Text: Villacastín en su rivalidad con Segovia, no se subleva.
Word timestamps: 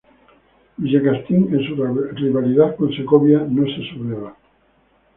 Villacastín 0.79 1.53
en 1.53 1.63
su 1.67 1.75
rivalidad 2.15 2.75
con 2.75 2.91
Segovia, 2.91 3.37
no 3.47 3.65
se 3.67 3.87
subleva. 3.93 4.35